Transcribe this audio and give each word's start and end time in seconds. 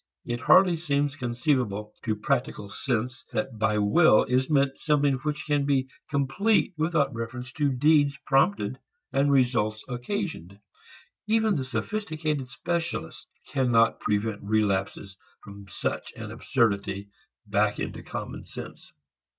It 0.25 0.41
hardly 0.41 0.77
seems 0.77 1.15
conceivable 1.15 1.93
to 2.05 2.15
practical 2.15 2.67
sense 2.67 3.23
that 3.33 3.59
by 3.59 3.77
will 3.77 4.23
is 4.23 4.49
meant 4.49 4.79
something 4.79 5.17
which 5.21 5.45
can 5.45 5.63
be 5.65 5.89
complete 6.09 6.73
without 6.75 7.13
reference 7.13 7.51
to 7.51 7.71
deeds 7.71 8.17
prompted 8.25 8.79
and 9.13 9.31
results 9.31 9.85
occasioned. 9.87 10.59
Even 11.27 11.53
the 11.53 11.63
sophisticated 11.63 12.49
specialist 12.49 13.27
cannot 13.45 13.99
prevent 13.99 14.41
relapses 14.41 15.17
from 15.43 15.67
such 15.67 16.13
an 16.13 16.31
absurdity 16.31 17.09
back 17.45 17.79
into 17.79 18.01
common 18.01 18.43
sense. 18.43 18.91